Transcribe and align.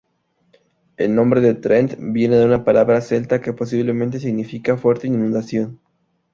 El 0.97 1.13
nombre 1.13 1.41
de 1.41 1.53
"Trent" 1.53 1.93
viene 1.99 2.35
de 2.35 2.45
una 2.45 2.63
palabra 2.65 3.01
celta 3.01 3.39
que 3.39 3.53
posiblemente 3.53 4.19
significa 4.19 4.75
"fuerte 4.75 5.05
inundación". 5.05 5.79